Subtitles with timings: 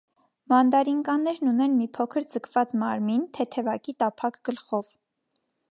[0.53, 4.93] Մանդարինկաներն ունեն մի փոքր ձգված մարմին՝ թեթևակի տափակ գլխով։